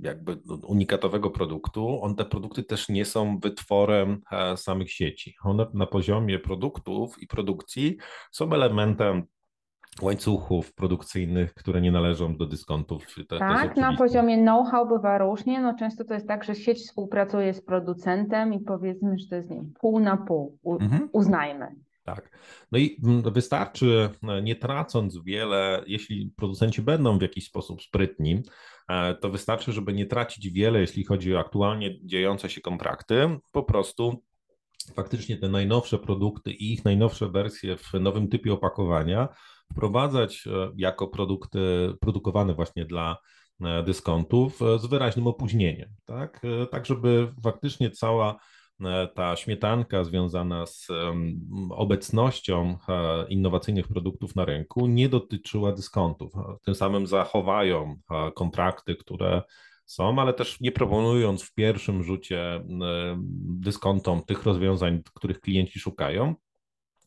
jakby 0.00 0.38
unikatowego 0.66 1.30
produktu, 1.30 2.02
on 2.02 2.16
te 2.16 2.24
produkty 2.24 2.64
też 2.64 2.88
nie 2.88 3.04
są 3.04 3.38
wytworem 3.38 4.22
samych 4.56 4.92
sieci. 4.92 5.34
One 5.42 5.66
na 5.74 5.86
poziomie 5.86 6.38
produktów 6.38 7.22
i 7.22 7.26
produkcji 7.26 7.96
są 8.32 8.52
elementem 8.52 9.26
łańcuchów 10.02 10.74
produkcyjnych, 10.74 11.54
które 11.54 11.80
nie 11.80 11.92
należą 11.92 12.36
do 12.36 12.46
dyskontów. 12.46 13.06
To, 13.28 13.38
tak, 13.38 13.76
na 13.76 13.96
poziomie 13.96 14.38
know-how 14.38 14.88
bywa 14.88 15.18
różnie. 15.18 15.60
No 15.60 15.74
często 15.78 16.04
to 16.04 16.14
jest 16.14 16.28
tak, 16.28 16.44
że 16.44 16.54
sieć 16.54 16.78
współpracuje 16.78 17.54
z 17.54 17.60
producentem 17.60 18.54
i 18.54 18.60
powiedzmy, 18.60 19.18
że 19.18 19.28
to 19.28 19.34
jest 19.36 19.50
nie, 19.50 19.64
pół 19.80 20.00
na 20.00 20.16
pół, 20.16 20.58
U, 20.62 20.74
mhm. 20.74 21.08
uznajmy. 21.12 21.66
Tak. 22.04 22.38
No 22.72 22.78
i 22.78 23.00
mm, 23.04 23.22
wystarczy, 23.22 24.10
e, 24.28 24.42
nie 24.42 24.56
tracąc 24.56 25.18
wiele, 25.24 25.84
jeśli 25.86 26.32
producenci 26.36 26.82
będą 26.82 27.18
w 27.18 27.22
jakiś 27.22 27.46
sposób 27.46 27.82
sprytni, 27.82 28.42
e, 28.88 29.14
to 29.14 29.30
wystarczy, 29.30 29.72
żeby 29.72 29.92
nie 29.92 30.06
tracić 30.06 30.50
wiele, 30.50 30.80
jeśli 30.80 31.04
chodzi 31.04 31.34
o 31.34 31.40
aktualnie 31.40 32.06
dziejące 32.06 32.50
się 32.50 32.60
kontrakty, 32.60 33.38
po 33.52 33.62
prostu 33.62 34.22
faktycznie 34.94 35.36
te 35.36 35.48
najnowsze 35.48 35.98
produkty 35.98 36.52
i 36.52 36.72
ich 36.72 36.84
najnowsze 36.84 37.28
wersje 37.28 37.76
w 37.76 37.92
nowym 37.92 38.28
typie 38.28 38.52
opakowania 38.52 39.28
wprowadzać 39.72 40.46
e, 40.46 40.70
jako 40.76 41.08
produkty 41.08 41.92
produkowane 42.00 42.54
właśnie 42.54 42.84
dla 42.84 43.16
e, 43.60 43.82
dyskontów 43.82 44.62
e, 44.62 44.78
z 44.78 44.86
wyraźnym 44.86 45.26
opóźnieniem, 45.26 45.88
tak, 46.04 46.40
tak 46.70 46.86
żeby 46.86 47.32
faktycznie 47.42 47.90
cała 47.90 48.36
ta 49.14 49.36
śmietanka 49.36 50.04
związana 50.04 50.66
z 50.66 50.88
obecnością 51.70 52.78
innowacyjnych 53.28 53.88
produktów 53.88 54.36
na 54.36 54.44
rynku 54.44 54.86
nie 54.86 55.08
dotyczyła 55.08 55.72
dyskontów. 55.72 56.32
Tym 56.64 56.74
samym 56.74 57.06
zachowają 57.06 57.96
kontrakty, 58.34 58.96
które 58.96 59.42
są, 59.84 60.18
ale 60.18 60.34
też 60.34 60.60
nie 60.60 60.72
proponując 60.72 61.42
w 61.42 61.54
pierwszym 61.54 62.02
rzucie 62.02 62.64
dyskontom 63.40 64.22
tych 64.22 64.42
rozwiązań, 64.42 65.02
których 65.14 65.40
klienci 65.40 65.80
szukają, 65.80 66.34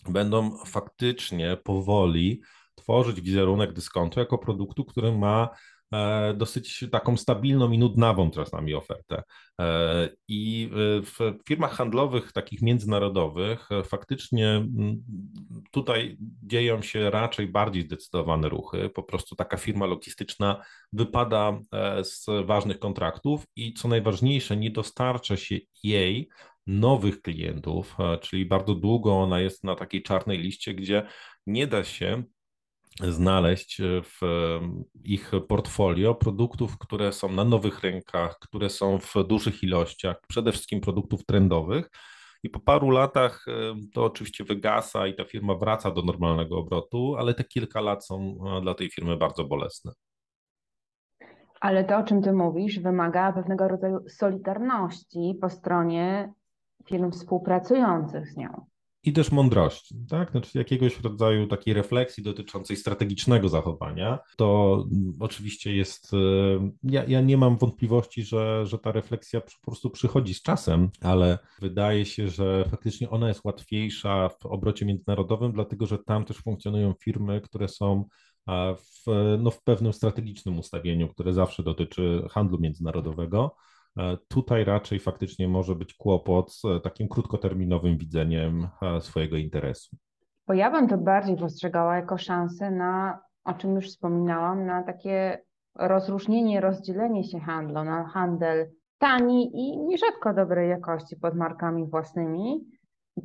będą 0.10 0.58
faktycznie 0.66 1.58
powoli 1.64 2.42
tworzyć 2.76 3.22
wizerunek 3.22 3.74
dyskontu 3.74 4.20
jako 4.20 4.38
produktu, 4.38 4.86
który 4.86 5.18
ma 5.18 5.50
dosyć 6.36 6.86
taką 6.92 7.18
stabilną 7.18 7.72
i 7.72 7.78
nudnawą 7.78 8.32
czasami 8.32 8.74
ofertę. 8.74 9.24
E, 9.62 10.10
I 10.28 10.70
w 11.04 11.34
firmach 11.48 11.72
handlowych, 11.72 12.32
takich 12.32 12.62
międzynarodowych, 12.62 13.72
e, 13.72 13.84
faktycznie 13.84 14.68
tutaj 15.72 16.18
dzieją 16.44 16.82
się 16.82 17.10
raczej 17.10 17.48
bardziej 17.48 17.84
zdecydowane 17.84 18.50
ruchy. 18.50 18.90
Po 18.90 19.04
prostu 19.04 19.36
taka 19.36 19.58
firma 19.58 19.86
logistyczna 19.86 20.64
wypada 20.94 21.60
z 22.04 22.26
ważnych 22.46 22.80
kontraktów 22.80 23.46
i 23.56 23.74
co 23.74 23.88
najważniejsze, 23.88 24.58
nie 24.58 24.72
dostarcza 24.72 25.38
się 25.38 25.58
jej 25.84 26.30
nowych 26.68 27.22
klientów, 27.22 27.98
czyli 28.22 28.46
bardzo 28.46 28.76
długo 28.76 29.14
ona 29.14 29.40
jest 29.40 29.64
na 29.64 29.76
takiej 29.76 30.04
czarnej 30.04 30.38
liście, 30.38 30.74
gdzie 30.74 31.08
nie 31.48 31.68
da 31.68 31.84
się 31.84 32.24
znaleźć 33.04 33.82
w 33.82 34.20
ich 35.04 35.32
portfolio 35.48 36.16
produktów, 36.16 36.78
które 36.78 37.14
są 37.14 37.32
na 37.32 37.44
nowych 37.44 37.82
rynkach, 37.82 38.40
które 38.40 38.70
są 38.70 39.00
w 39.00 39.14
dużych 39.28 39.64
ilościach, 39.64 40.22
przede 40.28 40.52
wszystkim 40.52 40.82
produktów 40.82 41.26
trendowych. 41.26 41.90
I 42.44 42.50
po 42.50 42.60
paru 42.60 42.90
latach 42.90 43.46
to 43.94 44.06
oczywiście 44.06 44.44
wygasa 44.44 45.08
i 45.08 45.16
ta 45.16 45.26
firma 45.26 45.56
wraca 45.56 45.92
do 45.92 46.02
normalnego 46.02 46.58
obrotu, 46.58 47.16
ale 47.20 47.34
te 47.34 47.44
kilka 47.44 47.82
lat 47.82 48.06
są 48.06 48.38
dla 48.62 48.74
tej 48.74 48.90
firmy 48.90 49.18
bardzo 49.18 49.44
bolesne. 49.44 49.92
Ale 51.60 51.84
to, 51.84 51.98
o 51.98 52.04
czym 52.04 52.22
ty 52.22 52.34
mówisz, 52.34 52.80
wymaga 52.80 53.34
pewnego 53.34 53.68
rodzaju 53.68 54.00
solidarności 54.10 55.38
po 55.42 55.50
stronie 55.50 56.34
firm 56.86 57.12
współpracujących 57.12 58.28
z 58.28 58.38
nią. 58.38 58.66
I 59.08 59.14
też 59.14 59.32
mądrości, 59.32 59.96
tak? 60.10 60.32
Znaczy 60.32 60.58
jakiegoś 60.58 61.00
rodzaju 61.00 61.48
takiej 61.48 61.74
refleksji 61.74 62.24
dotyczącej 62.24 62.78
strategicznego 62.78 63.50
zachowania. 63.50 64.20
To 64.38 64.86
oczywiście 65.20 65.76
jest, 65.76 66.14
e, 66.14 66.18
ja, 66.84 67.04
ja 67.06 67.22
nie 67.22 67.38
mam 67.38 67.58
wątpliwości, 67.58 68.24
że, 68.24 68.66
że 68.66 68.80
ta 68.80 68.92
refleksja 68.92 69.42
po 69.42 69.52
prostu 69.66 69.90
przychodzi 69.90 70.34
z 70.34 70.42
czasem, 70.42 70.90
ale 71.02 71.40
wydaje 71.62 72.06
się, 72.06 72.30
że 72.30 72.66
faktycznie 72.70 73.10
ona 73.10 73.28
jest 73.28 73.46
łatwiejsza 73.46 74.30
w 74.30 74.46
obrocie 74.46 74.86
międzynarodowym, 74.86 75.52
dlatego 75.52 75.86
że 75.86 75.98
tam 75.98 76.26
też 76.26 76.38
funkcjonują 76.38 76.94
firmy, 77.04 77.42
które 77.42 77.68
są 77.68 78.06
w, 78.78 79.06
no, 79.40 79.52
w 79.52 79.64
pewnym 79.64 79.94
strategicznym 79.94 80.60
ustawieniu, 80.60 81.08
które 81.08 81.34
zawsze 81.34 81.64
dotyczy 81.64 82.24
handlu 82.32 82.60
międzynarodowego. 82.60 83.56
E, 83.98 84.18
tutaj 84.28 84.64
raczej 84.64 85.00
faktycznie 85.00 85.48
może 85.48 85.76
być 85.76 85.94
kłopot 85.94 86.54
z 86.54 86.62
takim 86.84 87.08
krótkoterminowym 87.08 87.98
widzeniem 87.98 88.68
e, 88.82 89.02
swojego 89.02 89.38
interesu. 89.38 89.98
Bo 90.48 90.54
ja 90.54 90.72
bym 90.72 90.88
to 90.88 90.98
bardziej 90.98 91.38
postrzegała 91.38 91.96
jako 91.96 92.18
szansę 92.18 92.72
na, 92.72 93.20
o 93.44 93.54
czym 93.54 93.76
już 93.76 93.88
wspominałam, 93.88 94.66
na 94.66 94.84
takie 94.84 95.42
rozróżnienie, 95.76 96.62
rozdzielenie 96.62 97.24
się 97.24 97.40
handlu, 97.40 97.84
na 97.84 98.08
handel 98.08 98.70
tani 98.98 99.52
i 99.54 99.78
nierzadko 99.78 100.34
dobrej 100.34 100.70
jakości 100.70 101.16
pod 101.16 101.36
markami 101.36 101.90
własnymi. 101.90 102.66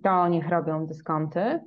To 0.03 0.29
niech 0.29 0.49
robią 0.49 0.87
dyskonty, 0.87 1.61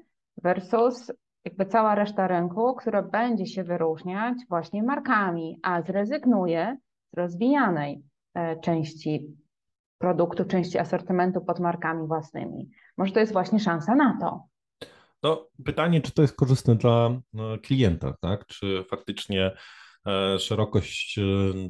versus 0.43 1.11
jakby 1.45 1.65
cała 1.65 1.95
reszta 1.95 2.27
rynku, 2.27 2.75
która 2.75 3.01
będzie 3.01 3.45
się 3.45 3.63
wyróżniać 3.63 4.37
właśnie 4.49 4.83
markami, 4.83 5.59
a 5.63 5.81
zrezygnuje 5.81 6.77
z 7.13 7.17
rozwijanej 7.17 8.03
E, 8.03 8.14
części 8.61 9.35
produktu, 9.97 10.45
części 10.45 10.77
asortymentu 10.77 11.41
pod 11.41 11.59
markami 11.59 12.07
własnymi. 12.07 12.69
Może 12.97 13.11
to 13.11 13.19
jest 13.19 13.33
właśnie 13.33 13.59
szansa 13.59 13.95
na 13.95 14.17
to. 14.21 14.43
No, 15.23 15.47
pytanie, 15.65 16.01
czy 16.01 16.11
to 16.11 16.21
jest 16.21 16.35
korzystne 16.35 16.75
dla 16.75 17.21
no, 17.33 17.57
klienta, 17.57 18.13
tak? 18.21 18.45
Czy 18.45 18.85
faktycznie 18.89 19.51
e, 20.07 20.39
szerokość 20.39 21.19
e, 21.19 21.23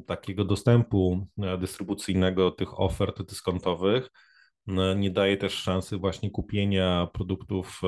takiego 0.06 0.44
dostępu 0.44 1.26
dystrybucyjnego 1.58 2.50
tych 2.50 2.80
ofert 2.80 3.22
dyskontowych 3.22 4.10
nie 4.96 5.10
daje 5.10 5.36
też 5.36 5.54
szansy 5.54 5.96
właśnie 5.96 6.30
kupienia 6.30 7.08
produktów 7.12 7.80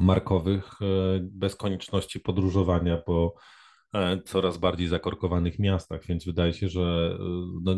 markowych 0.00 0.72
bez 1.20 1.56
konieczności 1.56 2.20
podróżowania 2.20 2.96
po 2.96 3.34
E, 3.34 3.59
coraz 4.24 4.58
bardziej 4.58 4.88
zakorkowanych 4.88 5.58
miastach, 5.58 6.06
więc 6.06 6.24
wydaje 6.24 6.52
się, 6.52 6.68
że 6.68 7.16
e, 7.20 7.24
no, 7.62 7.74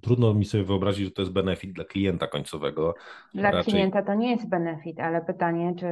trudno 0.00 0.34
mi 0.34 0.44
sobie 0.44 0.64
wyobrazić, 0.64 1.04
że 1.04 1.10
to 1.10 1.22
jest 1.22 1.32
benefit 1.32 1.72
dla 1.72 1.84
klienta 1.84 2.26
końcowego. 2.26 2.94
Dla 3.34 3.50
Raczej... 3.50 3.72
klienta 3.72 4.02
to 4.02 4.14
nie 4.14 4.30
jest 4.30 4.48
benefit, 4.48 5.00
ale 5.00 5.24
pytanie, 5.24 5.74
czy 5.78 5.86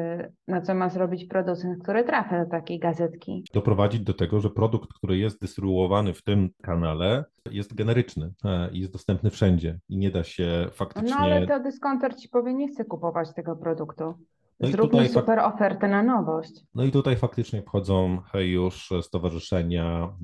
na 0.48 0.60
co 0.60 0.74
ma 0.74 0.88
zrobić 0.88 1.24
producent, 1.24 1.82
który 1.82 2.04
trafia 2.04 2.44
do 2.44 2.50
takiej 2.50 2.78
gazetki? 2.78 3.44
Doprowadzić 3.54 4.00
do 4.00 4.14
tego, 4.14 4.40
że 4.40 4.50
produkt, 4.50 4.92
który 4.94 5.18
jest 5.18 5.40
dystrybuowany 5.40 6.14
w 6.14 6.22
tym 6.22 6.50
kanale, 6.62 7.24
jest 7.50 7.74
generyczny 7.74 8.32
e, 8.44 8.70
i 8.72 8.80
jest 8.80 8.92
dostępny 8.92 9.30
wszędzie 9.30 9.78
i 9.88 9.98
nie 9.98 10.10
da 10.10 10.24
się 10.24 10.66
faktycznie. 10.72 11.10
No 11.10 11.16
ale 11.16 11.46
to 11.46 11.60
dyskonter 11.60 12.16
ci 12.16 12.28
powie, 12.28 12.54
nie 12.54 12.68
chcę 12.68 12.84
kupować 12.84 13.34
tego 13.34 13.56
produktu. 13.56 14.14
No 14.60 14.68
Zróbmy 14.68 15.08
super 15.08 15.38
ofertę 15.38 15.88
na 15.88 16.02
nowość. 16.02 16.52
No 16.74 16.84
i 16.84 16.90
tutaj 16.90 17.16
faktycznie 17.16 17.62
wchodzą 17.62 18.22
już 18.34 18.90
stowarzyszenia 19.02 20.16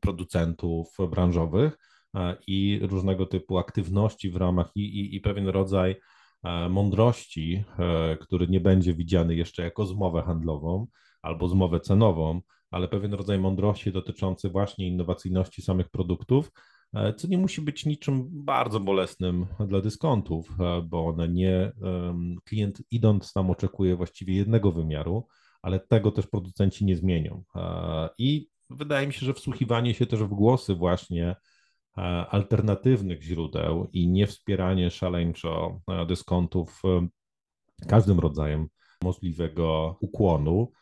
producentów 0.00 0.96
branżowych 1.10 1.78
e, 2.16 2.36
i 2.46 2.80
różnego 2.82 3.26
typu 3.26 3.58
aktywności 3.58 4.30
w 4.30 4.36
ramach 4.36 4.70
i, 4.74 4.80
i, 4.80 5.16
i 5.16 5.20
pewien 5.20 5.48
rodzaj 5.48 5.96
e, 6.44 6.68
mądrości, 6.68 7.64
e, 7.78 8.16
który 8.16 8.48
nie 8.48 8.60
będzie 8.60 8.94
widziany 8.94 9.34
jeszcze 9.34 9.62
jako 9.62 9.86
zmowę 9.86 10.22
handlową 10.22 10.86
albo 11.22 11.48
zmowę 11.48 11.80
cenową, 11.80 12.40
ale 12.70 12.88
pewien 12.88 13.14
rodzaj 13.14 13.38
mądrości 13.38 13.92
dotyczący 13.92 14.48
właśnie 14.48 14.88
innowacyjności 14.88 15.62
samych 15.62 15.88
produktów, 15.88 16.50
co 17.16 17.28
nie 17.28 17.38
musi 17.38 17.60
być 17.60 17.86
niczym 17.86 18.28
bardzo 18.44 18.80
bolesnym 18.80 19.46
dla 19.66 19.80
dyskontów, 19.80 20.56
bo 20.84 21.06
one 21.06 21.28
nie, 21.28 21.72
klient 22.44 22.82
idąc 22.90 23.32
tam 23.32 23.50
oczekuje 23.50 23.96
właściwie 23.96 24.34
jednego 24.34 24.72
wymiaru, 24.72 25.26
ale 25.62 25.80
tego 25.80 26.10
też 26.10 26.26
producenci 26.26 26.84
nie 26.84 26.96
zmienią. 26.96 27.44
I 28.18 28.48
wydaje 28.70 29.06
mi 29.06 29.12
się, 29.12 29.26
że 29.26 29.34
wsłuchiwanie 29.34 29.94
się 29.94 30.06
też 30.06 30.20
w 30.20 30.28
głosy 30.28 30.74
właśnie 30.74 31.36
alternatywnych 32.30 33.22
źródeł 33.22 33.88
i 33.92 34.08
nie 34.08 34.26
wspieranie 34.26 34.90
szaleńczo 34.90 35.80
dyskontów 36.08 36.82
każdym 37.88 38.20
rodzajem 38.20 38.68
możliwego 39.02 39.96
ukłonu, 40.00 40.72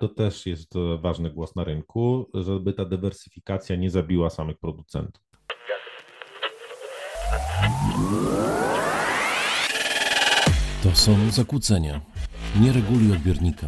to 0.00 0.08
też 0.08 0.46
jest 0.46 0.74
ważny 1.00 1.30
głos 1.30 1.56
na 1.56 1.64
rynku, 1.64 2.30
żeby 2.34 2.72
ta 2.72 2.84
dywersyfikacja 2.84 3.76
nie 3.76 3.90
zabiła 3.90 4.30
samych 4.30 4.58
producentów. 4.58 5.25
To 10.82 10.96
są 10.96 11.30
zakłócenia. 11.30 12.00
Nie 12.60 12.72
reguluj 12.72 13.12
odbiornika. 13.12 13.66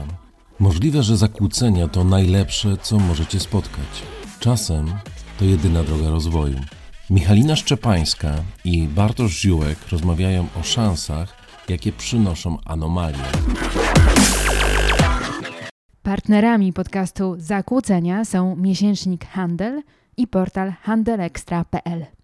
Możliwe, 0.58 1.02
że 1.02 1.16
zakłócenia 1.16 1.88
to 1.88 2.04
najlepsze, 2.04 2.76
co 2.76 2.98
możecie 2.98 3.40
spotkać. 3.40 4.02
Czasem 4.40 4.92
to 5.38 5.44
jedyna 5.44 5.82
droga 5.82 6.10
rozwoju. 6.10 6.58
Michalina 7.10 7.56
Szczepańska 7.56 8.34
i 8.64 8.88
Bartosz 8.88 9.40
Ziółek 9.40 9.78
rozmawiają 9.92 10.46
o 10.60 10.62
szansach, 10.62 11.36
jakie 11.68 11.92
przynoszą 11.92 12.58
anomalie. 12.64 13.24
Partnerami 16.02 16.72
podcastu 16.72 17.34
Zakłócenia 17.38 18.24
są 18.24 18.56
miesięcznik 18.56 19.26
Handel 19.26 19.82
i 20.16 20.26
portal 20.26 20.72
handelextra.pl. 20.82 22.17